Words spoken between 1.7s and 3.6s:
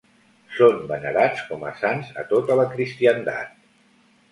sants a tota la cristiandat.